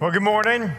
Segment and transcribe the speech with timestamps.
[0.00, 0.72] Well, good morning.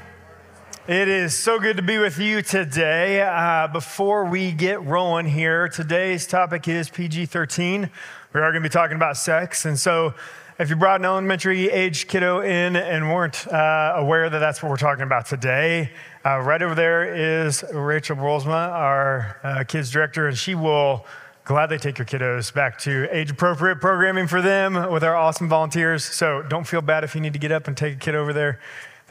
[0.87, 3.21] It is so good to be with you today.
[3.21, 7.91] Uh, before we get rolling here, today's topic is PG 13.
[8.33, 9.65] We are going to be talking about sex.
[9.65, 10.15] And so,
[10.57, 14.69] if you brought an elementary age kiddo in and weren't uh, aware that that's what
[14.69, 15.91] we're talking about today,
[16.25, 21.05] uh, right over there is Rachel Brolsma, our uh, kids director, and she will
[21.43, 26.03] gladly take your kiddos back to age appropriate programming for them with our awesome volunteers.
[26.03, 28.33] So, don't feel bad if you need to get up and take a kid over
[28.33, 28.59] there.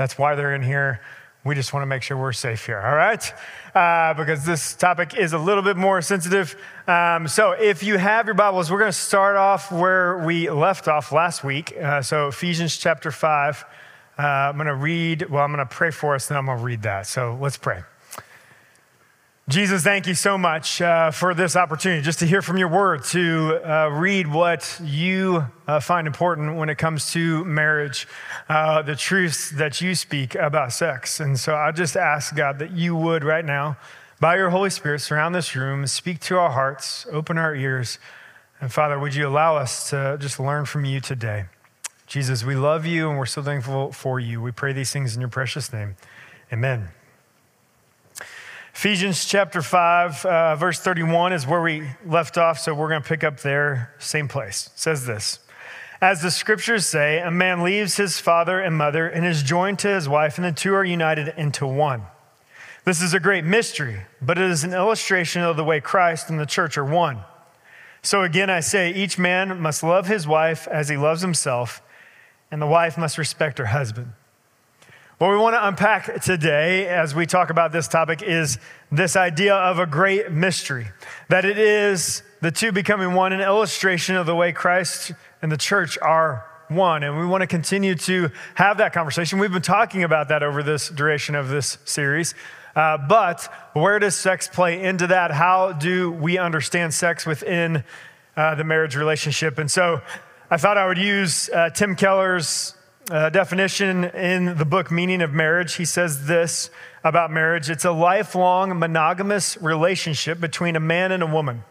[0.01, 1.03] That's why they're in here.
[1.45, 3.23] We just want to make sure we're safe here, all right?
[3.75, 6.57] Uh, because this topic is a little bit more sensitive.
[6.87, 10.89] Um, so, if you have your Bibles, we're going to start off where we left
[10.89, 11.77] off last week.
[11.77, 13.63] Uh, so, Ephesians chapter 5.
[14.19, 16.57] Uh, I'm going to read, well, I'm going to pray for us, and I'm going
[16.57, 17.07] to read that.
[17.07, 17.83] So, let's pray.
[19.51, 23.03] Jesus, thank you so much uh, for this opportunity just to hear from your word,
[23.07, 28.07] to uh, read what you uh, find important when it comes to marriage,
[28.49, 31.19] uh, the truths that you speak about sex.
[31.19, 33.77] And so I just ask, God, that you would right now,
[34.21, 37.99] by your Holy Spirit, surround this room, speak to our hearts, open our ears.
[38.61, 41.47] And Father, would you allow us to just learn from you today?
[42.07, 44.41] Jesus, we love you and we're so thankful for you.
[44.41, 45.97] We pray these things in your precious name.
[46.53, 46.91] Amen.
[48.81, 53.07] Ephesians chapter 5, uh, verse 31 is where we left off, so we're going to
[53.07, 54.69] pick up there, same place.
[54.69, 55.39] It says this
[56.01, 59.89] As the scriptures say, a man leaves his father and mother and is joined to
[59.89, 62.05] his wife, and the two are united into one.
[62.87, 66.41] This is a great mystery, but it is an illustration of the way Christ and
[66.41, 67.19] the church are one.
[68.01, 71.83] So again, I say, each man must love his wife as he loves himself,
[72.51, 74.15] and the wife must respect her husband.
[75.21, 78.57] What we want to unpack today as we talk about this topic is
[78.91, 80.87] this idea of a great mystery.
[81.29, 85.59] That it is the two becoming one, an illustration of the way Christ and the
[85.59, 87.03] church are one.
[87.03, 89.39] And we want to continue to have that conversation.
[89.39, 92.35] We've been talking about that over this duration of this series.
[92.75, 95.33] Uh, but where does sex play into that?
[95.33, 97.85] How do we understand sex within
[98.39, 99.59] uh, the marriage relationship?
[99.59, 100.01] And so
[100.51, 102.75] I thought I would use uh, Tim Keller's
[103.11, 106.71] uh, definition in the book Meaning of Marriage, he says this
[107.03, 111.65] about marriage it's a lifelong monogamous relationship between a man and a woman.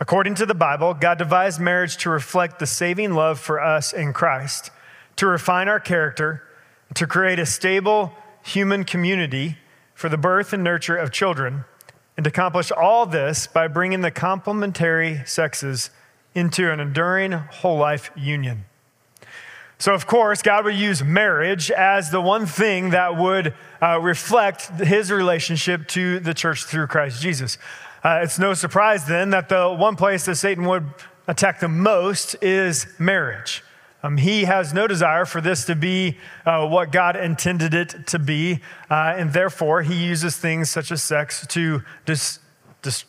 [0.00, 4.12] According to the Bible, God devised marriage to reflect the saving love for us in
[4.12, 4.70] Christ,
[5.16, 6.42] to refine our character,
[6.94, 8.12] to create a stable
[8.42, 9.58] human community
[9.94, 11.64] for the birth and nurture of children,
[12.16, 15.90] and to accomplish all this by bringing the complementary sexes
[16.34, 18.64] into an enduring whole life union.
[19.78, 24.70] So, of course, God would use marriage as the one thing that would uh, reflect
[24.80, 27.58] his relationship to the church through Christ Jesus.
[28.02, 30.86] Uh, it's no surprise then that the one place that Satan would
[31.28, 33.62] attack the most is marriage.
[34.02, 36.16] Um, he has no desire for this to be
[36.46, 38.60] uh, what God intended it to be,
[38.90, 42.38] uh, and therefore he uses things such as sex to dis,
[42.82, 43.04] dis,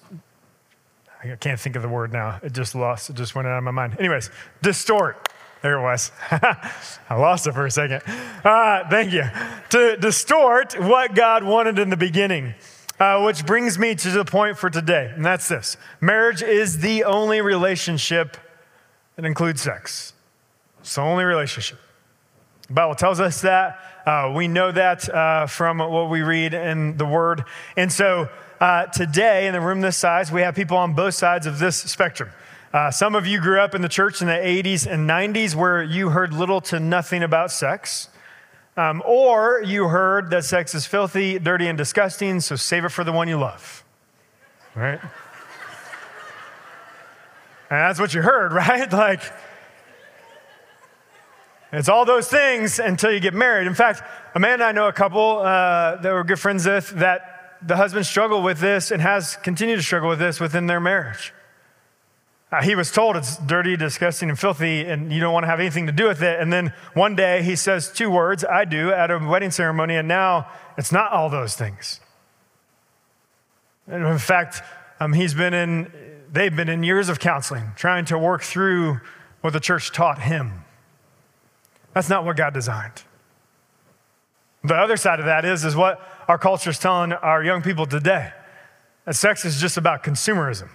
[1.24, 2.40] I can't think of the word now.
[2.42, 3.10] It just lost.
[3.10, 3.98] It just went out of my mind.
[4.00, 5.30] Anyways, distort
[5.62, 6.12] there it was.
[6.32, 8.02] I lost it for a second.
[8.44, 9.24] Uh, thank you.
[9.70, 12.54] To distort what God wanted in the beginning.
[13.00, 17.04] Uh, which brings me to the point for today, and that's this marriage is the
[17.04, 18.38] only relationship
[19.16, 20.14] that includes sex.
[20.80, 21.78] It's the only relationship.
[22.68, 23.80] The Bible tells us that.
[24.08, 27.44] Uh, we know that uh, from what we read in the Word.
[27.76, 28.30] And so
[28.60, 31.78] uh, today, in the room this size, we have people on both sides of this
[31.78, 32.30] spectrum.
[32.74, 35.82] Uh, some of you grew up in the church in the 80s and 90s where
[35.82, 38.10] you heard little to nothing about sex.
[38.76, 43.04] Um, or you heard that sex is filthy, dirty, and disgusting, so save it for
[43.04, 43.84] the one you love.
[44.76, 45.00] Right?
[45.02, 45.10] and
[47.70, 48.92] that's what you heard, right?
[48.92, 49.22] Like,
[51.72, 53.66] it's all those things until you get married.
[53.66, 54.04] In fact,
[54.36, 58.06] Amanda and I know a couple uh, that we're good friends with that the husband
[58.06, 61.34] struggled with this and has continued to struggle with this within their marriage.
[62.50, 65.60] Uh, he was told it's dirty, disgusting, and filthy, and you don't want to have
[65.60, 66.40] anything to do with it.
[66.40, 70.08] And then one day he says two words, I do, at a wedding ceremony, and
[70.08, 72.00] now it's not all those things.
[73.86, 74.62] And in fact,
[75.00, 75.92] um, he's been in,
[76.32, 79.02] they've been in years of counseling, trying to work through
[79.42, 80.64] what the church taught him.
[81.94, 83.04] That's not what God designed.
[84.64, 87.86] The other side of that is, is what our culture is telling our young people
[87.86, 88.32] today.
[89.06, 90.70] That sex is just about consumerism.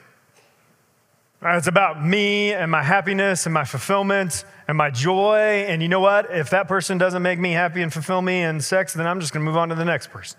[1.44, 5.64] Uh, it's about me and my happiness and my fulfillment and my joy.
[5.66, 6.30] And you know what?
[6.30, 9.32] If that person doesn't make me happy and fulfill me in sex, then I'm just
[9.32, 10.38] going to move on to the next person.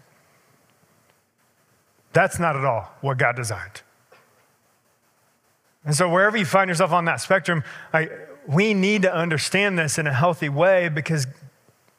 [2.13, 3.81] That's not at all what God designed.
[5.83, 8.07] And so, wherever you find yourself on that spectrum, I,
[8.47, 11.27] we need to understand this in a healthy way because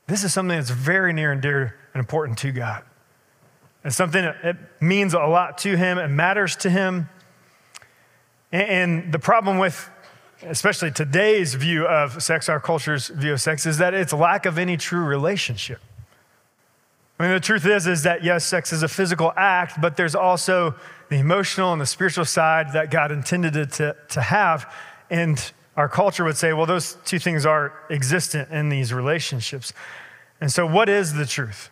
[0.07, 2.83] this is something that's very near and dear and important to God.
[3.85, 7.11] It's something that it means a lot to Him, it matters to Him.
[8.55, 9.91] And the problem with,
[10.45, 14.59] especially today's view of sex, our culture's view of sex, is that it's lack of
[14.59, 15.81] any true relationship.
[17.19, 20.15] I mean, the truth is, is that yes, sex is a physical act, but there's
[20.15, 20.77] also
[21.09, 24.73] the emotional and the spiritual side that God intended it to, to have.
[25.11, 29.73] And our culture would say, well, those two things are existent in these relationships.
[30.41, 31.71] And so, what is the truth?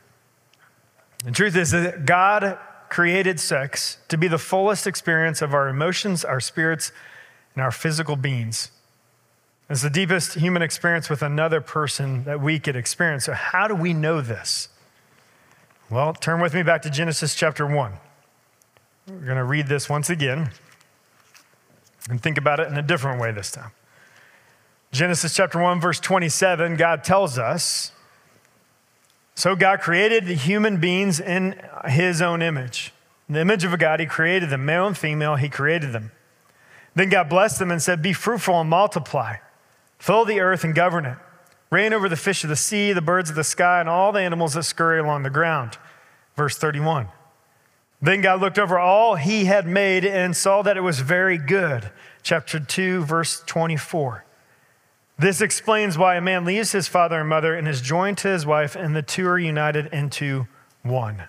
[1.25, 2.59] The truth is that God
[2.93, 6.93] created sex to be the fullest experience of our emotions, our spirits,
[7.55, 8.71] and our physical beings.
[9.71, 13.25] It's the deepest human experience with another person that we could experience.
[13.25, 14.69] So, how do we know this?
[15.89, 17.93] Well, turn with me back to Genesis chapter 1.
[19.09, 20.51] We're going to read this once again
[22.11, 23.71] and think about it in a different way this time.
[24.91, 27.93] Genesis chapter 1, verse 27, God tells us
[29.35, 32.93] so God created the human beings in his own image.
[33.29, 36.13] In the image of a God, he created them, male and female, he created them.
[36.95, 39.37] Then God blessed them and said, Be fruitful and multiply,
[39.99, 41.17] fill the earth and govern it.
[41.71, 44.21] Reign over the fish of the sea, the birds of the sky, and all the
[44.21, 45.79] animals that scurry along the ground.
[46.37, 47.09] Verse 31.
[48.03, 51.91] Then God looked over all he had made and saw that it was very good.
[52.23, 54.25] Chapter 2, verse 24.
[55.19, 58.45] This explains why a man leaves his father and mother and is joined to his
[58.45, 60.47] wife, and the two are united into
[60.83, 61.25] one.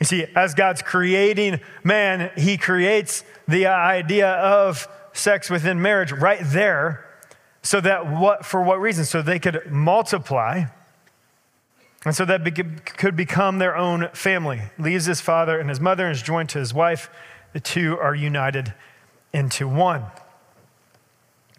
[0.00, 6.40] You see, as God's creating man, he creates the idea of sex within marriage right
[6.42, 7.06] there
[7.62, 9.04] so that what for what reason?
[9.04, 10.64] So they could multiply
[12.04, 12.42] and so that
[12.96, 14.62] could become their own family.
[14.78, 17.08] Leaves his father and his mother and is joined to his wife.
[17.52, 18.74] The two are united
[19.32, 20.06] into one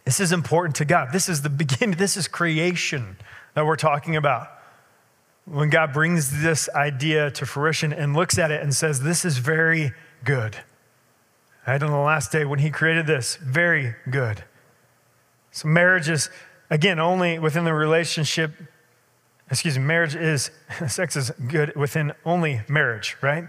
[0.06, 1.10] this is important to God.
[1.12, 3.18] This is the beginning, this is creation
[3.54, 4.48] that we're talking about.
[5.46, 9.38] When God brings this idea to fruition and looks at it and says, This is
[9.38, 9.92] very
[10.24, 10.58] good.
[11.68, 14.44] Right on the last day when He created this, very good.
[15.52, 16.30] So, marriage is,
[16.70, 18.54] again, only within the relationship,
[19.52, 20.50] excuse me, marriage is,
[20.88, 23.46] sex is good within only marriage, right?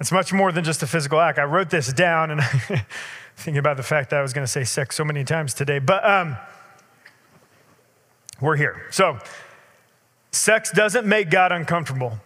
[0.00, 1.38] It's much more than just a physical act.
[1.38, 2.40] I wrote this down and
[3.36, 5.78] thinking about the fact that I was going to say sex so many times today,
[5.78, 6.36] but um,
[8.40, 8.82] we're here.
[8.90, 9.18] So,
[10.32, 12.18] sex doesn't make God uncomfortable.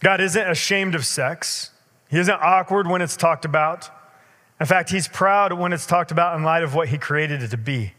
[0.00, 1.70] God isn't ashamed of sex,
[2.08, 3.90] He isn't awkward when it's talked about.
[4.58, 7.48] In fact, He's proud when it's talked about in light of what He created it
[7.48, 7.94] to be.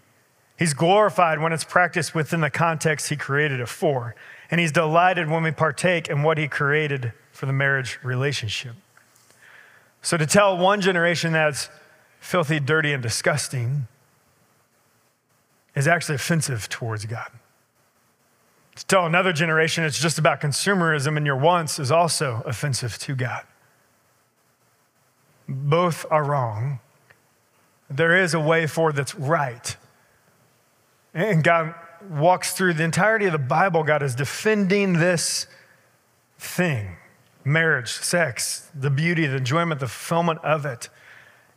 [0.57, 4.15] He's glorified when it's practiced within the context He created it for.
[4.51, 8.75] And He's delighted when we partake in what He created for the marriage relationship.
[10.03, 11.69] So, to tell one generation that's
[12.19, 13.87] filthy, dirty, and disgusting
[15.73, 17.31] is actually offensive towards God.
[18.75, 23.15] To tell another generation it's just about consumerism and your wants is also offensive to
[23.15, 23.41] God.
[25.49, 26.79] Both are wrong.
[27.89, 29.75] There is a way forward that's right.
[31.15, 31.73] And God
[32.07, 35.47] walks through the entirety of the Bible, God is defending this
[36.37, 36.97] thing
[37.43, 40.89] marriage, sex, the beauty, the enjoyment, the fulfillment of it.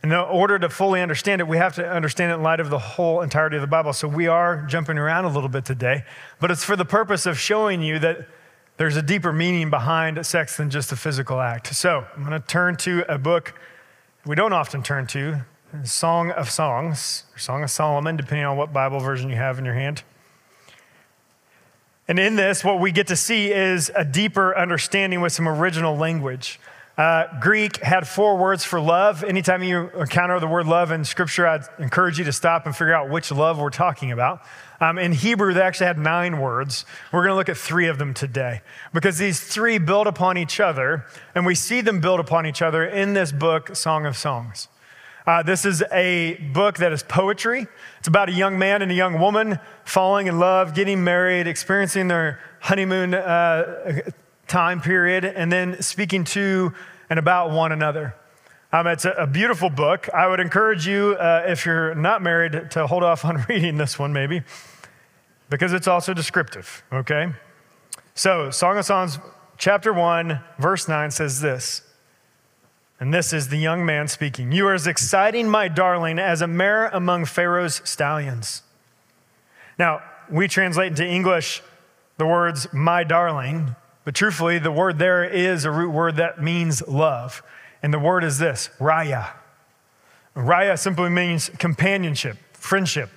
[0.02, 2.78] In order to fully understand it, we have to understand it in light of the
[2.78, 3.92] whole entirety of the Bible.
[3.92, 6.04] So we are jumping around a little bit today,
[6.40, 8.28] but it's for the purpose of showing you that
[8.76, 11.74] there's a deeper meaning behind sex than just a physical act.
[11.74, 13.54] So I'm going to turn to a book
[14.26, 15.44] we don't often turn to
[15.82, 19.66] Song of Songs, or Song of Solomon, depending on what Bible version you have in
[19.66, 20.02] your hand.
[22.06, 25.96] And in this, what we get to see is a deeper understanding with some original
[25.96, 26.60] language.
[26.98, 29.24] Uh, Greek had four words for love.
[29.24, 32.94] Anytime you encounter the word love in scripture, I'd encourage you to stop and figure
[32.94, 34.42] out which love we're talking about.
[34.80, 36.84] Um, in Hebrew, they actually had nine words.
[37.10, 38.60] We're going to look at three of them today
[38.92, 42.84] because these three build upon each other, and we see them build upon each other
[42.84, 44.68] in this book, Song of Songs.
[45.26, 47.66] Uh, this is a book that is poetry.
[47.98, 52.08] It's about a young man and a young woman falling in love, getting married, experiencing
[52.08, 54.02] their honeymoon uh,
[54.48, 56.74] time period and then speaking to
[57.08, 58.14] and about one another.
[58.70, 60.10] Um, it's a, a, beautiful book.
[60.12, 63.98] I would encourage you, uh, if you're not married, to hold off on reading this
[63.98, 64.42] one maybe,
[65.48, 67.32] because it's also descriptive, okay?
[68.14, 69.18] So, Song of Songs,
[69.56, 71.82] chapter 1, verse 9 says this.
[73.00, 74.52] And this is the young man speaking.
[74.52, 78.62] You are as exciting, my darling, as a mare among Pharaoh's stallions.
[79.78, 81.62] Now, we translate into English
[82.16, 83.74] the words, my darling,
[84.04, 87.42] but truthfully, the word there is a root word that means love.
[87.82, 89.30] And the word is this raya.
[90.36, 93.10] Raya simply means companionship, friendship.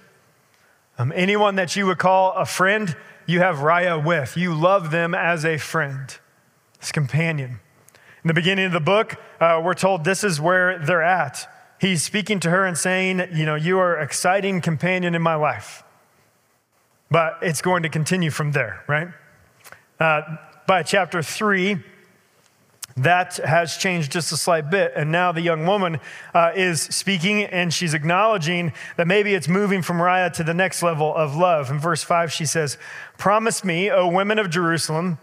[0.97, 2.95] Um, anyone that you would call a friend
[3.27, 4.35] you have Raya with.
[4.35, 6.17] You love them as a friend,
[6.81, 7.59] as companion.
[8.27, 11.49] In the beginning of the book, uh, we're told this is where they're at.
[11.79, 15.81] He's speaking to her and saying, You know, you are exciting companion in my life.
[17.09, 19.07] But it's going to continue from there, right?
[19.97, 20.23] Uh,
[20.67, 21.77] by chapter three,
[22.97, 24.91] that has changed just a slight bit.
[24.97, 26.01] And now the young woman
[26.33, 30.83] uh, is speaking and she's acknowledging that maybe it's moving from Raya to the next
[30.83, 31.71] level of love.
[31.71, 32.77] In verse 5, she says,
[33.17, 35.17] Promise me, O women of Jerusalem,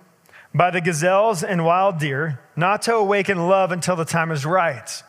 [0.55, 5.03] by the gazelles and wild deer, not to awaken love until the time is right.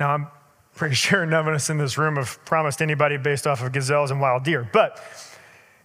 [0.00, 0.26] Now, I'm
[0.74, 4.10] pretty sure none of us in this room have promised anybody based off of gazelles
[4.10, 5.00] and wild deer, but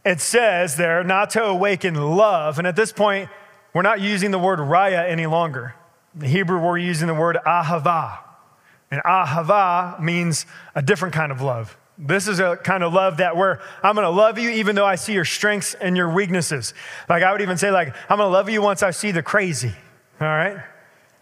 [0.03, 2.57] it says there not to awaken love.
[2.57, 3.29] And at this point,
[3.73, 5.75] we're not using the word raya any longer.
[6.13, 8.19] In the Hebrew, we're using the word ahava.
[8.91, 11.77] And ahava means a different kind of love.
[11.97, 14.85] This is a kind of love that where I'm going to love you even though
[14.85, 16.73] I see your strengths and your weaknesses.
[17.07, 19.21] Like I would even say like I'm going to love you once I see the
[19.21, 19.73] crazy.
[20.19, 20.57] All right?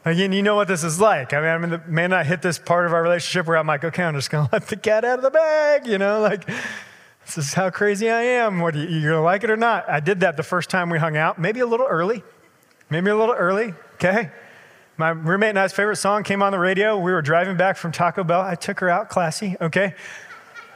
[0.03, 1.33] Again, you know what this is like.
[1.33, 3.83] I mean, I mean, man I hit this part of our relationship where I'm like,
[3.83, 6.47] okay, I'm just going to let the cat out of the bag, you know, like
[7.25, 8.59] this is how crazy I am.
[8.59, 9.89] What you, you gonna like it or not?
[9.89, 12.23] I did that the first time we hung out, maybe a little early,
[12.89, 13.73] maybe a little early.
[13.95, 14.31] Okay.
[14.97, 16.97] My roommate and I's favorite song came on the radio.
[16.97, 18.41] We were driving back from Taco Bell.
[18.41, 19.55] I took her out, classy.
[19.61, 19.95] Okay.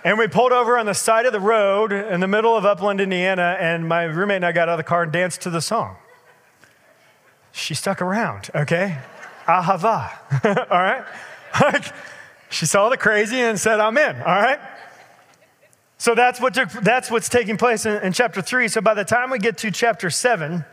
[0.06, 3.02] And we pulled over on the side of the road in the middle of Upland,
[3.02, 5.62] Indiana, and my roommate and I got out of the car and danced to the
[5.62, 5.96] song.
[7.52, 9.00] She stuck around, okay?
[9.48, 10.12] Ahava,
[10.70, 11.04] all right?
[11.60, 11.92] Like,
[12.52, 14.60] she saw the crazy and said, I'm in, all right?
[15.98, 18.68] So that's, what took, that's what's taking place in, in chapter three.
[18.68, 20.66] So by the time we get to chapter seven,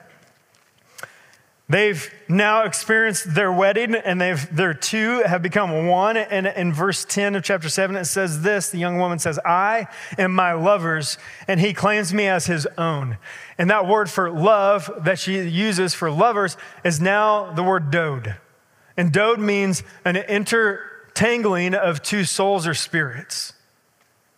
[1.72, 6.18] They've now experienced their wedding and they've, their two have become one.
[6.18, 9.86] And in verse 10 of chapter 7, it says this the young woman says, I
[10.18, 11.16] am my lover's,
[11.48, 13.16] and he claims me as his own.
[13.56, 18.36] And that word for love that she uses for lovers is now the word dode.
[18.94, 23.54] And dode means an intertangling of two souls or spirits.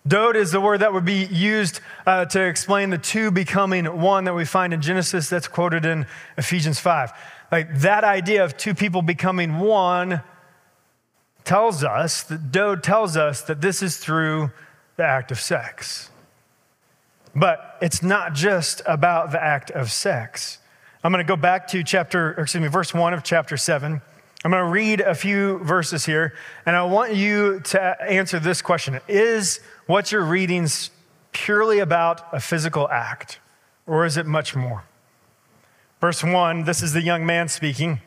[0.07, 4.25] Dode is the word that would be used uh, to explain the two becoming one
[4.25, 6.07] that we find in Genesis that's quoted in
[6.37, 7.11] Ephesians 5.
[7.51, 10.21] Like that idea of two people becoming one
[11.45, 14.51] tells us, that Dode tells us that this is through
[14.97, 16.11] the act of sex.
[17.35, 20.59] But it's not just about the act of sex.
[21.03, 24.03] I'm going to go back to chapter, excuse me, verse 1 of chapter 7.
[24.45, 26.35] I'm going to read a few verses here,
[26.67, 30.67] and I want you to answer this question Is what you're reading
[31.33, 33.41] purely about a physical act,
[33.87, 34.85] or is it much more?
[36.01, 38.01] Verse 1, this is the young man speaking,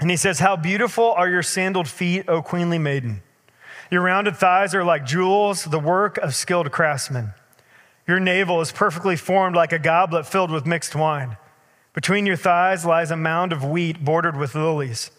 [0.00, 3.22] and he says, How beautiful are your sandaled feet, O queenly maiden!
[3.90, 7.34] Your rounded thighs are like jewels, the work of skilled craftsmen.
[8.06, 11.36] Your navel is perfectly formed like a goblet filled with mixed wine.
[11.92, 15.10] Between your thighs lies a mound of wheat bordered with lilies.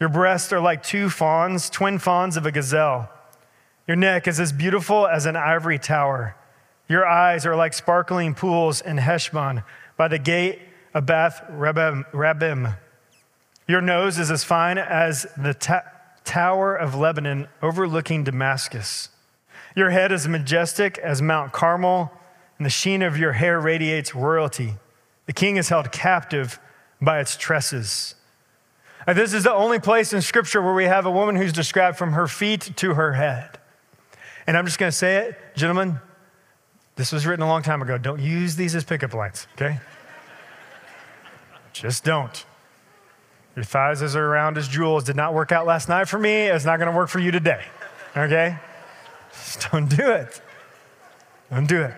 [0.00, 3.08] Your breasts are like two fawns, twin fawns of a gazelle.
[3.90, 6.36] Your neck is as beautiful as an ivory tower.
[6.88, 9.64] Your eyes are like sparkling pools in Heshbon
[9.96, 10.60] by the gate
[10.94, 12.78] of Beth Rabbim.
[13.66, 15.82] Your nose is as fine as the ta-
[16.24, 19.08] tower of Lebanon overlooking Damascus.
[19.74, 22.12] Your head is majestic as Mount Carmel,
[22.58, 24.74] and the sheen of your hair radiates royalty.
[25.26, 26.60] The king is held captive
[27.02, 28.14] by its tresses.
[29.04, 31.98] And this is the only place in Scripture where we have a woman who's described
[31.98, 33.56] from her feet to her head.
[34.50, 36.00] And I'm just going to say it, gentlemen,
[36.96, 37.98] this was written a long time ago.
[37.98, 39.78] Don't use these as pickup lines, okay?
[41.72, 42.44] just don't.
[43.54, 46.48] Your thighs as are round as jewels did not work out last night for me.
[46.48, 47.62] It's not going to work for you today,
[48.16, 48.58] okay?
[49.30, 50.42] Just don't do it.
[51.48, 51.94] Don't do it.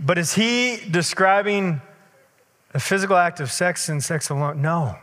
[0.00, 1.80] But is he describing
[2.74, 4.60] a physical act of sex and sex alone.
[4.60, 4.98] No.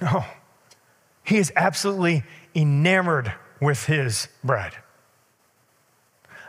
[0.00, 0.24] No.
[1.24, 2.22] He is absolutely
[2.54, 4.76] enamored with his bride.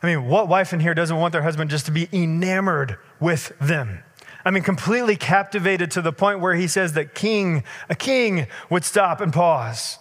[0.04, 3.54] I mean, what wife in here doesn't want their husband just to be enamored with
[3.60, 4.04] them?
[4.46, 8.86] I mean, completely captivated to the point where he says that king, a king would
[8.86, 9.98] stop and pause.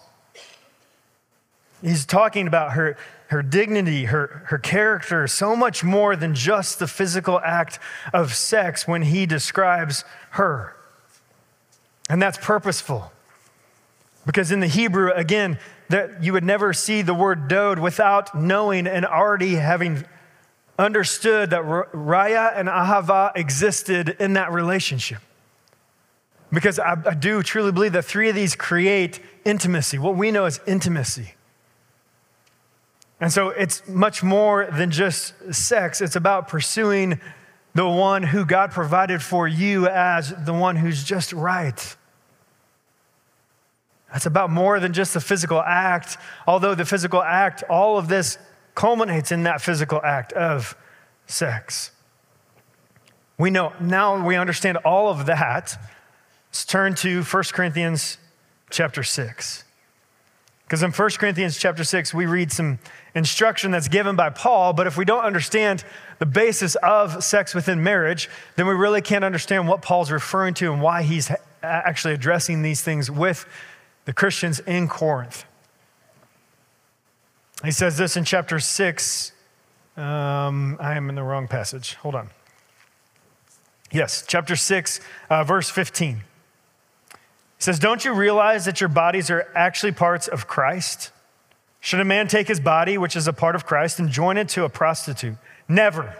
[1.81, 2.97] He's talking about her,
[3.27, 7.79] her dignity, her, her character, so much more than just the physical act
[8.13, 10.75] of sex when he describes her.
[12.07, 13.11] And that's purposeful.
[14.25, 18.87] Because in the Hebrew, again, that you would never see the word dode without knowing
[18.87, 20.05] and already having
[20.77, 25.19] understood that Raya and Ahava existed in that relationship.
[26.51, 30.45] Because I, I do truly believe that three of these create intimacy, what we know
[30.45, 31.35] as intimacy.
[33.19, 37.19] And so it's much more than just sex, it's about pursuing
[37.73, 41.95] the one who God provided for you as the one who's just right.
[44.15, 46.15] That's about more than just the physical act,
[46.47, 48.37] although the physical act, all of this
[48.73, 50.73] culminates in that physical act of
[51.27, 51.91] sex.
[53.37, 55.77] We know, now we understand all of that.
[56.47, 58.17] Let's turn to 1 Corinthians
[58.69, 59.65] chapter 6.
[60.63, 62.79] Because in 1 Corinthians chapter 6, we read some
[63.15, 65.83] instruction that's given by Paul, but if we don't understand
[66.19, 70.71] the basis of sex within marriage, then we really can't understand what Paul's referring to
[70.71, 71.29] and why he's
[71.61, 73.45] actually addressing these things with
[74.05, 75.45] the Christians in Corinth.
[77.63, 79.31] He says this in chapter 6.
[79.97, 81.95] Um, I am in the wrong passage.
[81.95, 82.29] Hold on.
[83.91, 86.21] Yes, chapter 6, uh, verse 15 He
[87.59, 91.11] says, Don't you realize that your bodies are actually parts of Christ?
[91.79, 94.49] Should a man take his body, which is a part of Christ, and join it
[94.49, 95.37] to a prostitute?
[95.67, 96.15] Never.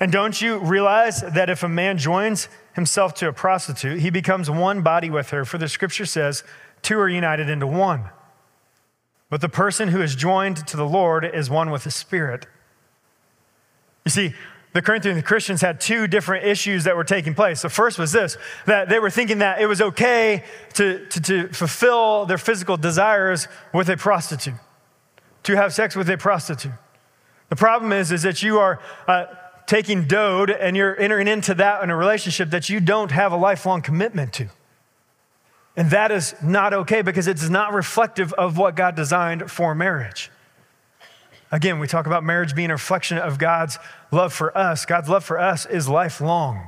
[0.00, 4.50] And don't you realize that if a man joins himself to a prostitute, he becomes
[4.50, 5.44] one body with her?
[5.44, 6.44] For the scripture says,
[6.82, 8.10] Two are united into one.
[9.30, 12.46] But the person who is joined to the Lord is one with the Spirit.
[14.04, 14.34] You see,
[14.72, 17.62] the Corinthian Christians had two different issues that were taking place.
[17.62, 20.44] The first was this that they were thinking that it was okay
[20.74, 24.54] to, to, to, fulfill their physical desires with a prostitute,
[25.42, 26.72] to have sex with a prostitute.
[27.48, 29.26] The problem is, is that you are uh,
[29.66, 33.36] taking dode and you're entering into that in a relationship that you don't have a
[33.36, 34.48] lifelong commitment to.
[35.78, 40.28] And that is not okay because it's not reflective of what God designed for marriage.
[41.52, 43.78] Again, we talk about marriage being a reflection of God's
[44.10, 44.84] love for us.
[44.84, 46.66] God's love for us is lifelong.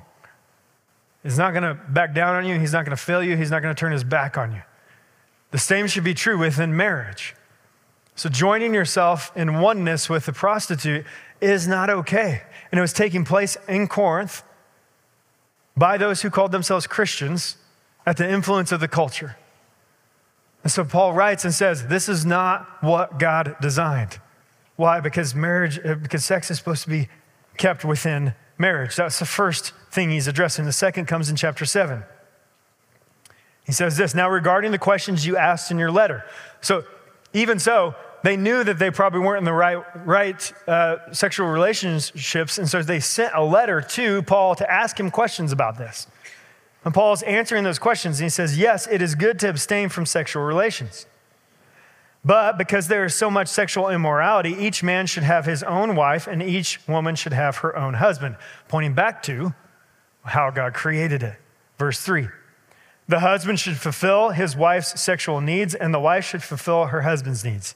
[1.25, 2.61] He's not going to back down on you.
[2.61, 3.37] He's not going to fail you.
[3.37, 4.63] He's not going to turn his back on you.
[5.51, 7.35] The same should be true within marriage.
[8.15, 11.05] So, joining yourself in oneness with the prostitute
[11.41, 12.43] is not okay.
[12.71, 14.45] And it was taking place in Corinth
[15.77, 17.57] by those who called themselves Christians
[18.07, 19.37] at the influence of the culture.
[20.63, 24.21] And so, Paul writes and says, This is not what God designed.
[24.77, 25.01] Why?
[25.01, 27.09] Because marriage, uh, because sex is supposed to be
[27.57, 28.97] kept within marriage.
[28.97, 30.65] That's the first thing he's addressing.
[30.65, 32.03] The second comes in chapter 7.
[33.65, 36.25] He says this Now, regarding the questions you asked in your letter.
[36.61, 36.85] So,
[37.33, 42.59] even so, they knew that they probably weren't in the right, right uh, sexual relationships.
[42.59, 46.07] And so they sent a letter to Paul to ask him questions about this.
[46.85, 48.21] And Paul's answering those questions.
[48.21, 51.07] And he says, Yes, it is good to abstain from sexual relations.
[52.25, 56.27] But because there is so much sexual immorality, each man should have his own wife
[56.27, 58.37] and each woman should have her own husband,
[58.69, 59.55] pointing back to
[60.25, 61.37] how God created it.
[61.79, 62.29] Verse 3
[63.09, 67.45] The husband should fulfill his wife's sexual needs, and the wife should fulfill her husband's
[67.45, 67.75] needs.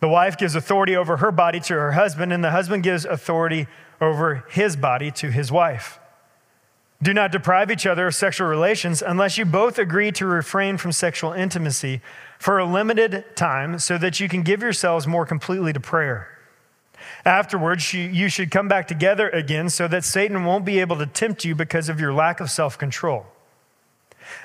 [0.00, 3.68] The wife gives authority over her body to her husband, and the husband gives authority
[4.00, 6.00] over his body to his wife.
[7.02, 10.92] Do not deprive each other of sexual relations unless you both agree to refrain from
[10.92, 12.00] sexual intimacy
[12.38, 16.28] for a limited time so that you can give yourselves more completely to prayer.
[17.24, 21.44] Afterwards, you should come back together again so that Satan won't be able to tempt
[21.44, 23.26] you because of your lack of self control.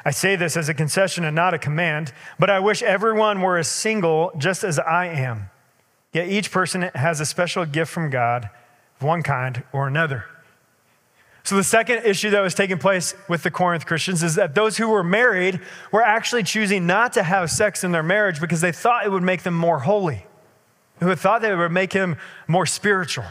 [0.05, 3.57] I say this as a concession and not a command, but I wish everyone were
[3.57, 5.49] as single just as I am.
[6.13, 8.49] Yet each person has a special gift from God
[8.99, 10.25] of one kind or another.
[11.43, 14.77] So, the second issue that was taking place with the Corinth Christians is that those
[14.77, 15.59] who were married
[15.91, 19.23] were actually choosing not to have sex in their marriage because they thought it would
[19.23, 20.25] make them more holy,
[20.99, 22.15] who thought that it would make him
[22.47, 23.25] more spiritual.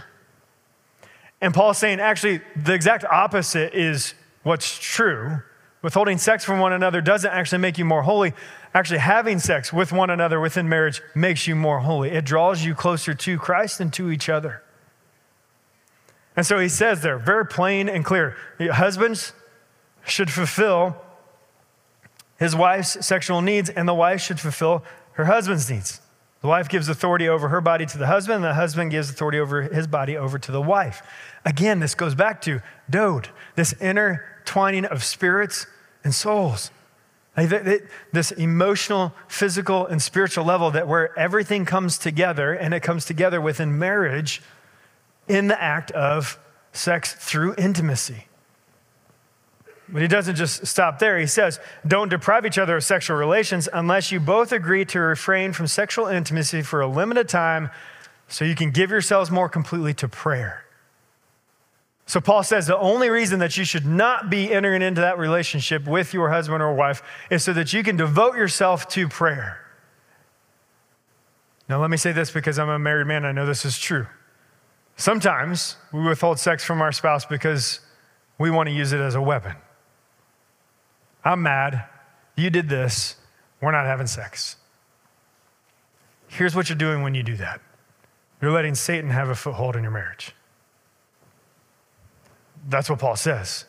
[1.40, 5.40] And Paul's saying, actually, the exact opposite is what's true.
[5.82, 8.34] Withholding sex from one another doesn't actually make you more holy.
[8.74, 12.10] Actually, having sex with one another within marriage makes you more holy.
[12.10, 14.62] It draws you closer to Christ and to each other.
[16.40, 19.35] And so he says there, very plain and clear husbands
[20.07, 20.96] should fulfill
[22.38, 26.00] his wife's sexual needs, and the wife should fulfill her husband's needs.
[26.40, 29.38] The wife gives authority over her body to the husband, and the husband gives authority
[29.38, 31.03] over his body over to the wife.
[31.44, 35.66] Again, this goes back to Dode, this intertwining of spirits
[36.05, 36.70] and souls.
[37.37, 43.42] This emotional, physical, and spiritual level that where everything comes together and it comes together
[43.42, 44.40] within marriage
[45.30, 46.38] in the act of
[46.72, 48.26] sex through intimacy.
[49.88, 51.18] But he doesn't just stop there.
[51.18, 55.52] He says, Don't deprive each other of sexual relations unless you both agree to refrain
[55.52, 57.70] from sexual intimacy for a limited time
[58.28, 60.64] so you can give yourselves more completely to prayer.
[62.06, 65.86] So, Paul says the only reason that you should not be entering into that relationship
[65.86, 69.60] with your husband or wife is so that you can devote yourself to prayer.
[71.68, 74.06] Now, let me say this because I'm a married man, I know this is true.
[75.00, 77.80] Sometimes we withhold sex from our spouse because
[78.36, 79.56] we want to use it as a weapon.
[81.24, 81.86] I'm mad.
[82.36, 83.16] You did this.
[83.62, 84.56] We're not having sex.
[86.28, 87.62] Here's what you're doing when you do that
[88.42, 90.34] you're letting Satan have a foothold in your marriage.
[92.68, 93.64] That's what Paul says.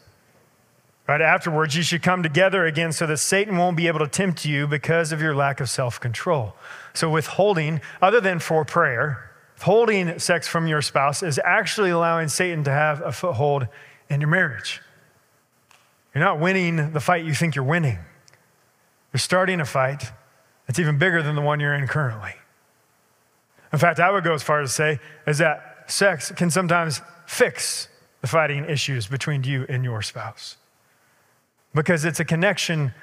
[1.07, 4.43] Right afterwards, you should come together again so that Satan won't be able to tempt
[4.43, 6.55] you because of your lack of self control.
[6.93, 9.30] So, withholding, other than for prayer,
[9.61, 13.67] withholding sex from your spouse is actually allowing Satan to have a foothold
[14.09, 14.81] in your marriage.
[16.15, 17.99] You're not winning the fight you think you're winning.
[19.13, 20.03] You're starting a fight
[20.65, 22.33] that's even bigger than the one you're in currently.
[23.71, 26.99] In fact, I would go as far as to say is that sex can sometimes
[27.27, 27.87] fix
[28.21, 30.57] the fighting issues between you and your spouse.
[31.75, 32.95] Because it's a connection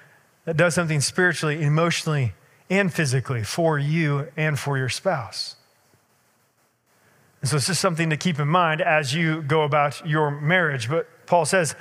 [0.44, 2.34] that does something spiritually, emotionally,
[2.68, 5.54] and physically for you and for your spouse.
[7.40, 10.88] And so it's just something to keep in mind as you go about your marriage.
[10.88, 11.74] But Paul says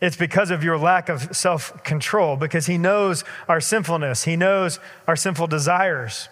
[0.00, 4.78] it's because of your lack of self control, because he knows our sinfulness, he knows
[5.06, 6.28] our sinful desires.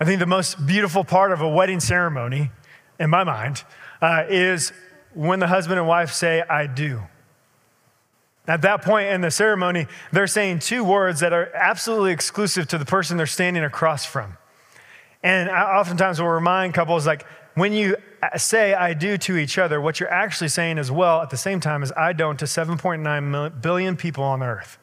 [0.00, 2.50] I think the most beautiful part of a wedding ceremony,
[2.98, 3.64] in my mind,
[4.00, 4.72] uh, is
[5.14, 7.02] when the husband and wife say, I do.
[8.46, 12.78] At that point in the ceremony, they're saying two words that are absolutely exclusive to
[12.78, 14.36] the person they're standing across from.
[15.24, 19.58] And I oftentimes will remind couples like, when you uh, say I do to each
[19.58, 22.44] other, what you're actually saying as well at the same time is I don't to
[22.44, 24.78] 7.9 billion people on earth.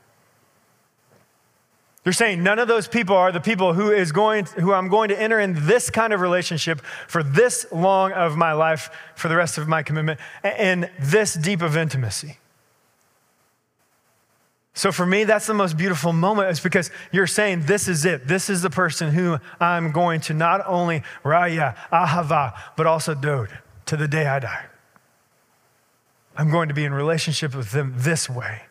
[2.04, 5.10] They're saying none of those people are the people who is going who I'm going
[5.10, 9.36] to enter in this kind of relationship for this long of my life for the
[9.36, 12.40] rest of my commitment and this deep of intimacy.
[14.74, 18.28] So for me, that's the most beautiful moment, is because you're saying, This is it.
[18.28, 23.50] This is the person who I'm going to not only raya, ahava, but also dod
[23.88, 24.66] to the day I die.
[26.38, 28.62] I'm going to be in relationship with them this way.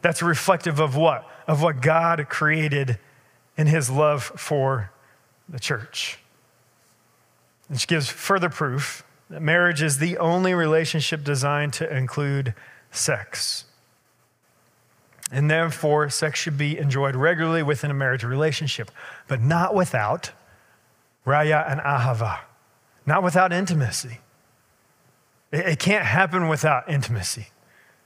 [0.00, 1.28] That's reflective of what?
[1.46, 2.98] Of what God created
[3.56, 4.90] in his love for
[5.48, 6.18] the church.
[7.68, 12.54] Which gives further proof that marriage is the only relationship designed to include
[12.90, 13.64] sex.
[15.34, 18.88] And therefore, sex should be enjoyed regularly within a marriage relationship,
[19.26, 20.30] but not without
[21.26, 22.38] raya and ahava,
[23.04, 24.20] not without intimacy.
[25.50, 27.48] It, it can't happen without intimacy.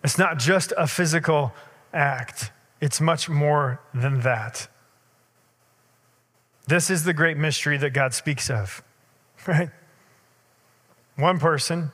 [0.03, 1.53] It's not just a physical
[1.93, 4.67] act, it's much more than that.
[6.67, 8.83] This is the great mystery that God speaks of,
[9.47, 9.69] right?
[11.17, 11.91] One person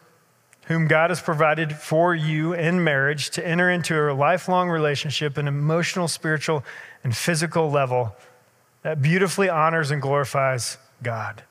[0.67, 5.47] whom God has provided for you in marriage to enter into a lifelong relationship, an
[5.47, 6.65] emotional, spiritual,
[7.03, 8.17] and physical level
[8.83, 11.43] that beautifully honors and glorifies God.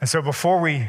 [0.00, 0.88] And so before we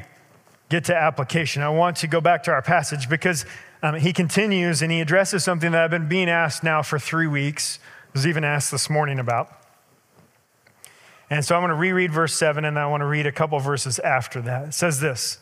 [0.70, 3.46] get to application, I want to go back to our passage because
[3.82, 7.28] um, he continues and he addresses something that I've been being asked now for three
[7.28, 7.80] weeks.
[8.13, 9.52] Was even asked this morning about.
[11.30, 13.60] And so I'm going to reread verse 7 and I want to read a couple
[13.60, 14.70] verses after that.
[14.70, 15.39] It says this.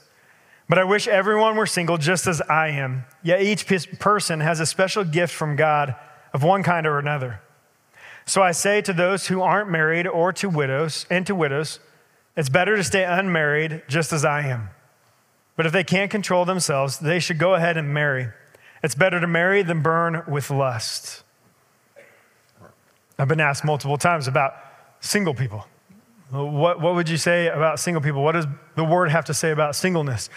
[0.69, 3.05] But I wish everyone were single just as I am.
[3.21, 3.67] Yet each
[3.99, 5.95] person has a special gift from God
[6.33, 7.41] of one kind or another.
[8.25, 11.79] So I say to those who aren't married or to widows and to widows,
[12.35, 14.69] it's better to stay unmarried just as I am.
[15.55, 18.29] But if they can't control themselves, they should go ahead and marry.
[18.81, 21.23] It's better to marry than burn with lust.
[23.19, 24.55] I've been asked multiple times about
[24.99, 25.67] single people.
[26.33, 28.23] What, what would you say about single people?
[28.23, 30.31] What does the word have to say about singleness?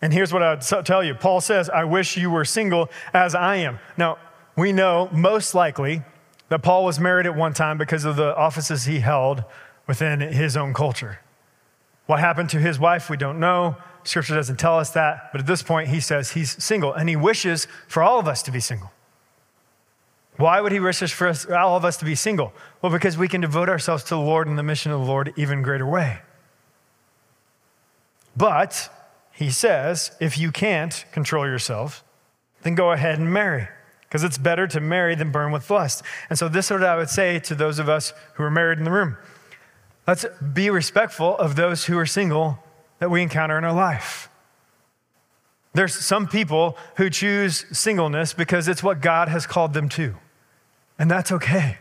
[0.00, 3.34] And here's what I would tell you Paul says, I wish you were single as
[3.34, 3.78] I am.
[3.98, 4.16] Now,
[4.56, 6.02] we know most likely
[6.48, 9.44] that Paul was married at one time because of the offices he held
[9.86, 11.20] within his own culture.
[12.06, 13.76] What happened to his wife, we don't know.
[14.04, 15.30] Scripture doesn't tell us that.
[15.32, 18.42] But at this point, he says he's single and he wishes for all of us
[18.44, 18.90] to be single.
[20.42, 22.52] Why would he wish for us, all of us to be single?
[22.82, 25.32] Well, because we can devote ourselves to the Lord and the mission of the Lord
[25.36, 26.18] even greater way.
[28.36, 28.90] But
[29.30, 32.02] he says, if you can't control yourself,
[32.62, 33.68] then go ahead and marry,
[34.00, 36.02] because it's better to marry than burn with lust.
[36.28, 38.78] And so, this is what I would say to those of us who are married
[38.78, 39.16] in the room.
[40.08, 42.58] Let's be respectful of those who are single
[42.98, 44.28] that we encounter in our life.
[45.72, 50.16] There's some people who choose singleness because it's what God has called them to.
[51.02, 51.78] And that's okay.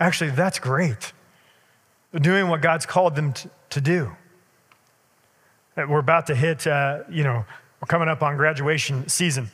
[0.00, 1.12] Actually, that's great.
[2.12, 4.16] Doing what God's called them to, to do.
[5.76, 7.44] We're about to hit, uh, you know,
[7.80, 9.52] we're coming up on graduation season.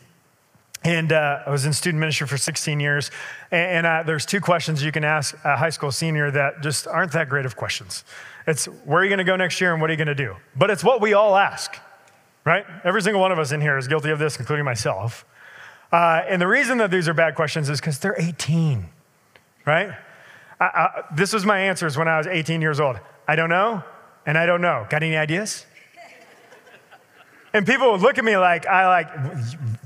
[0.85, 3.11] And uh, I was in student ministry for 16 years.
[3.51, 6.87] And, and uh, there's two questions you can ask a high school senior that just
[6.87, 8.05] aren't that great of questions.
[8.47, 10.15] It's where are you going to go next year and what are you going to
[10.15, 10.37] do?
[10.57, 11.77] But it's what we all ask,
[12.47, 12.65] right?
[12.85, 15.27] Every single one of us in here is guilty of this, including myself.
[15.93, 18.87] Uh, and the reason that these are bad questions is because they're 18,
[19.67, 19.93] right?
[20.61, 22.99] I, I, this was my answers when I was 18 years old.
[23.27, 23.83] I don't know,
[24.27, 24.87] and I don't know.
[24.89, 25.67] Got any ideas?
[27.55, 29.09] And people would look at me like, I like,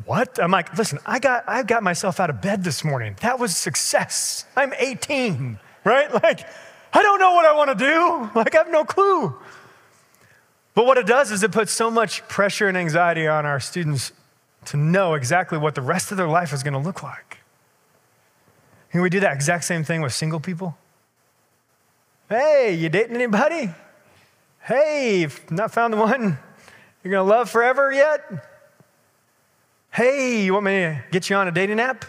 [0.07, 0.39] what?
[0.43, 3.15] I'm like, listen, I got, I got myself out of bed this morning.
[3.21, 4.47] That was success.
[4.57, 6.11] I'm 18, right?
[6.23, 6.49] Like,
[6.95, 8.31] I don't know what I want to do.
[8.35, 9.37] Like, I have no clue.
[10.75, 14.13] But what it does is it puts so much pressure and anxiety on our students
[14.67, 17.28] to know exactly what the rest of their life is going to look like.
[18.91, 20.77] Can we do that exact same thing with single people?
[22.29, 23.71] Hey, you dating anybody?
[24.63, 26.39] Hey, not found the one
[27.03, 28.49] you're going to love forever yet?
[29.91, 32.05] Hey, you want me to get you on a dating app?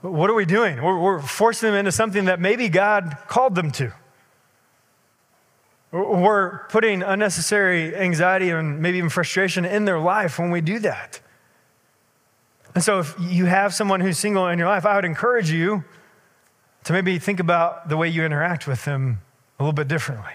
[0.00, 0.82] What are we doing?
[0.82, 3.92] We're, we're forcing them into something that maybe God called them to.
[5.92, 11.20] We're putting unnecessary anxiety and maybe even frustration in their life when we do that.
[12.74, 15.84] And so, if you have someone who's single in your life, I would encourage you
[16.84, 19.20] to maybe think about the way you interact with them
[19.58, 20.32] a little bit differently.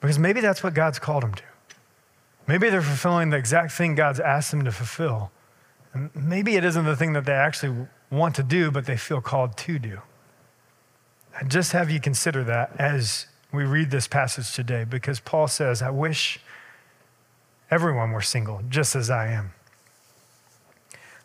[0.00, 1.42] Because maybe that's what God's called them to.
[2.46, 5.30] Maybe they're fulfilling the exact thing God's asked them to fulfill.
[5.94, 9.20] And maybe it isn't the thing that they actually want to do, but they feel
[9.20, 10.00] called to do.
[11.38, 15.82] I just have you consider that as we read this passage today, because Paul says,
[15.82, 16.38] I wish
[17.70, 19.52] everyone were single, just as I am.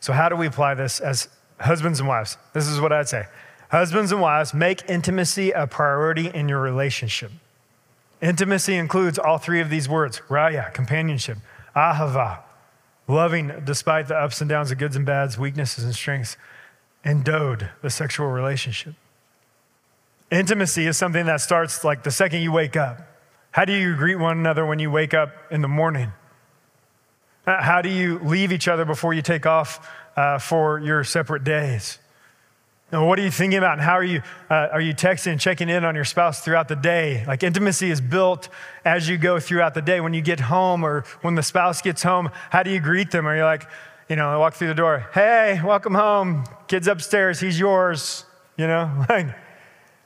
[0.01, 2.37] So, how do we apply this as husbands and wives?
[2.53, 3.27] This is what I'd say
[3.71, 7.31] Husbands and wives, make intimacy a priority in your relationship.
[8.21, 11.37] Intimacy includes all three of these words raya, companionship,
[11.73, 12.39] ahava,
[13.07, 16.35] loving despite the ups and downs, the goods and bads, weaknesses and strengths,
[17.05, 18.93] and dode, the sexual relationship.
[20.29, 23.07] Intimacy is something that starts like the second you wake up.
[23.51, 26.11] How do you greet one another when you wake up in the morning?
[27.45, 31.97] How do you leave each other before you take off uh, for your separate days?
[32.91, 33.73] And what are you thinking about?
[33.73, 36.67] And how are you, uh, are you texting and checking in on your spouse throughout
[36.67, 37.23] the day?
[37.25, 38.49] Like intimacy is built
[38.83, 40.01] as you go throughout the day.
[40.01, 43.25] When you get home or when the spouse gets home, how do you greet them?
[43.25, 43.67] Are you like,
[44.09, 46.43] you know, I walk through the door, hey, welcome home.
[46.67, 48.25] Kid's upstairs, he's yours.
[48.57, 49.27] You know, like,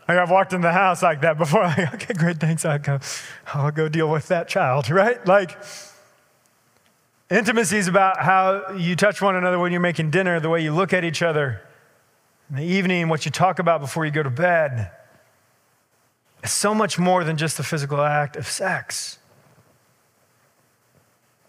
[0.08, 1.64] like I've walked in the house like that before.
[1.78, 2.64] Like, okay, great, thanks.
[2.66, 3.00] I'll go,
[3.48, 5.26] I'll go deal with that child, right?
[5.26, 5.58] Like,
[7.30, 10.74] intimacy is about how you touch one another when you're making dinner, the way you
[10.74, 11.62] look at each other
[12.50, 14.92] in the evening, what you talk about before you go to bed.
[16.44, 19.18] It's so much more than just the physical act of sex.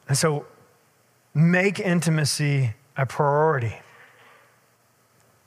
[0.08, 0.46] And so
[1.34, 3.76] make intimacy a priority.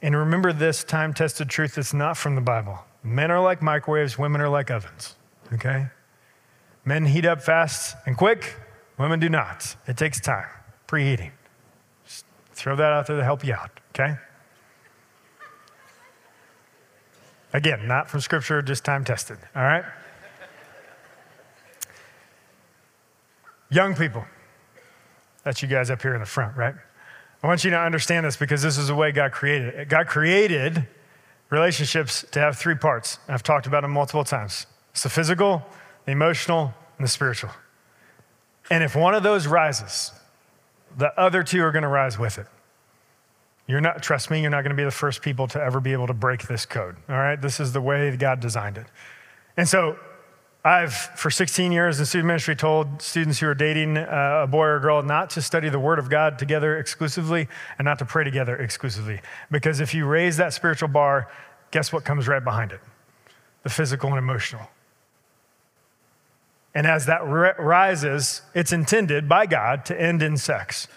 [0.01, 2.79] And remember this time tested truth that's not from the Bible.
[3.03, 5.15] Men are like microwaves, women are like ovens,
[5.53, 5.87] okay?
[6.85, 8.55] Men heat up fast and quick,
[8.99, 9.75] women do not.
[9.87, 10.47] It takes time,
[10.87, 11.31] preheating.
[12.05, 14.17] Just throw that out there to help you out, okay?
[17.53, 19.85] Again, not from scripture, just time tested, all right?
[23.71, 24.25] Young people,
[25.43, 26.75] that's you guys up here in the front, right?
[27.41, 29.89] I want you to understand this because this is the way God created it.
[29.89, 30.87] God created
[31.49, 33.19] relationships to have three parts.
[33.27, 35.63] I've talked about them multiple times it's the physical,
[36.05, 37.51] the emotional, and the spiritual.
[38.69, 40.11] And if one of those rises,
[40.97, 42.47] the other two are going to rise with it.
[43.67, 45.93] You're not, trust me, you're not going to be the first people to ever be
[45.93, 46.95] able to break this code.
[47.07, 47.39] All right?
[47.39, 48.87] This is the way God designed it.
[49.57, 49.97] And so
[50.65, 54.65] I've, for 16 years in student ministry, told students who are dating uh, a boy
[54.65, 58.05] or a girl not to study the Word of God together exclusively and not to
[58.05, 59.21] pray together exclusively.
[59.51, 61.29] Because if you raise that spiritual bar,
[61.71, 62.81] guess what comes right behind it?
[63.63, 64.67] The physical and emotional.
[66.73, 70.87] And as that rises, it's intended by God to end in sex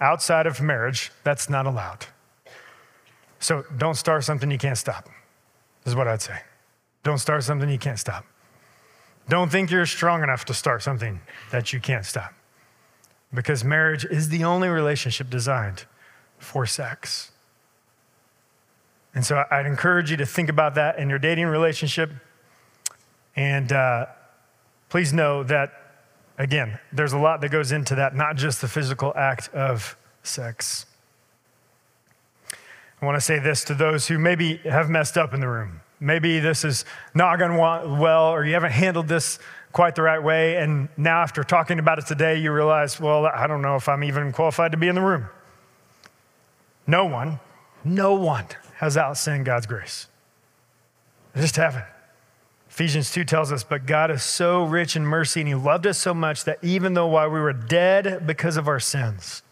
[0.00, 2.06] outside of marriage, that's not allowed.
[3.38, 5.08] So don't start something you can't stop,
[5.84, 6.40] is what I'd say.
[7.02, 8.24] Don't start something you can't stop.
[9.28, 12.34] Don't think you're strong enough to start something that you can't stop.
[13.32, 15.84] Because marriage is the only relationship designed
[16.38, 17.32] for sex.
[19.14, 22.10] And so I'd encourage you to think about that in your dating relationship.
[23.36, 24.06] And uh,
[24.94, 25.84] please know that
[26.36, 30.86] Again, there's a lot that goes into that, not just the physical act of sex.
[33.00, 35.80] I want to say this to those who maybe have messed up in the room.
[36.00, 39.38] Maybe this is not going well, or you haven't handled this
[39.72, 40.56] quite the right way.
[40.56, 44.02] And now, after talking about it today, you realize, well, I don't know if I'm
[44.02, 45.28] even qualified to be in the room.
[46.86, 47.38] No one,
[47.84, 50.08] no one has outsinned God's grace.
[51.32, 51.84] They just haven't.
[52.74, 55.96] Ephesians 2 tells us, but God is so rich in mercy and he loved us
[55.96, 59.44] so much that even though while we were dead because of our sins,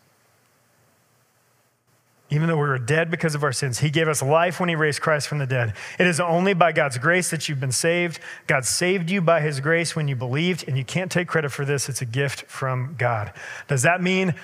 [2.30, 4.74] even though we were dead because of our sins, he gave us life when he
[4.74, 5.74] raised Christ from the dead.
[6.00, 8.18] It is only by God's grace that you've been saved.
[8.48, 11.64] God saved you by his grace when you believed, and you can't take credit for
[11.64, 11.88] this.
[11.88, 13.32] It's a gift from God.
[13.68, 14.35] Does that mean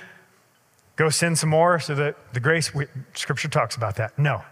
[0.95, 4.17] go sin some more so that the grace, we, scripture talks about that?
[4.17, 4.45] No.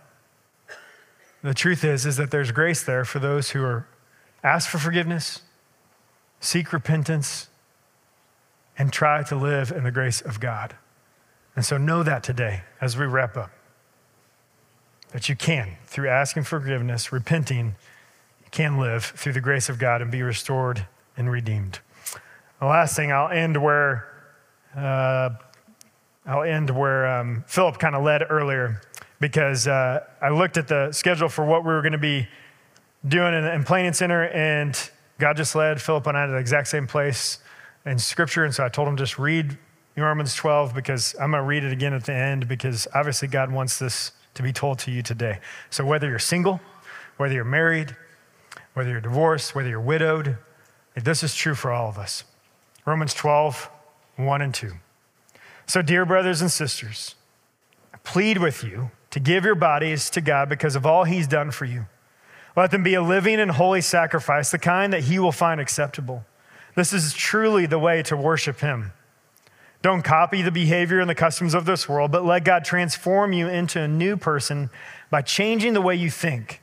[1.44, 3.86] The truth is, is that there's grace there for those who are
[4.42, 5.42] ask for forgiveness,
[6.40, 7.48] seek repentance,
[8.78, 10.76] and try to live in the grace of God.
[11.54, 13.50] And so know that today as we wrap up.
[15.12, 17.76] That you can, through asking forgiveness, repenting,
[18.44, 21.80] you can live through the grace of God and be restored and redeemed.
[22.60, 24.06] The last thing, I'll end where
[24.76, 25.30] uh,
[26.26, 28.82] I'll end where um, Philip kind of led earlier,
[29.20, 32.28] because uh, I looked at the schedule for what we were going to be
[33.06, 36.86] doing in, in Center, and God just led Philip and I to the exact same
[36.86, 37.38] place
[37.84, 38.44] in Scripture.
[38.44, 39.56] And so I told him just read
[39.96, 43.50] Romans 12 because I'm going to read it again at the end because obviously God
[43.50, 45.38] wants this to be told to you today.
[45.70, 46.60] So whether you're single,
[47.16, 47.96] whether you're married,
[48.74, 50.36] whether you're divorced, whether you're widowed,
[50.94, 52.24] this is true for all of us.
[52.84, 53.70] Romans 12,
[54.16, 54.72] 1 and 2.
[55.66, 57.16] So, dear brothers and sisters,
[57.92, 61.50] I plead with you to give your bodies to God because of all he's done
[61.50, 61.86] for you.
[62.56, 66.24] Let them be a living and holy sacrifice, the kind that he will find acceptable.
[66.74, 68.92] This is truly the way to worship him.
[69.82, 73.46] Don't copy the behavior and the customs of this world, but let God transform you
[73.46, 74.70] into a new person
[75.10, 76.60] by changing the way you think.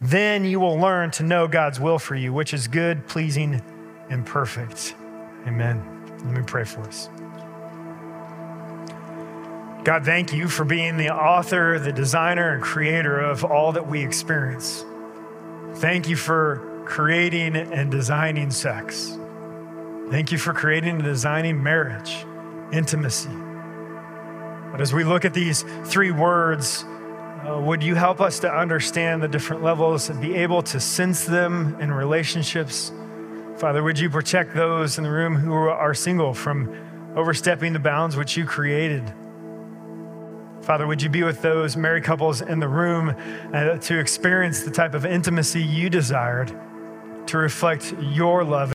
[0.00, 3.62] Then you will learn to know God's will for you, which is good, pleasing,
[4.10, 4.94] and perfect.
[5.46, 5.82] Amen.
[6.24, 7.08] Let me pray for us.
[9.84, 14.04] God, thank you for being the author, the designer, and creator of all that we
[14.04, 14.84] experience.
[15.74, 19.18] Thank you for creating and designing sex.
[20.08, 22.24] Thank you for creating and designing marriage,
[22.72, 23.30] intimacy.
[24.70, 26.84] But as we look at these three words,
[27.44, 31.24] uh, would you help us to understand the different levels and be able to sense
[31.24, 32.92] them in relationships?
[33.56, 36.72] Father, would you protect those in the room who are single from
[37.16, 39.12] overstepping the bounds which you created?
[40.62, 43.16] Father, would you be with those married couples in the room
[43.52, 46.56] uh, to experience the type of intimacy you desired
[47.26, 48.70] to reflect your love?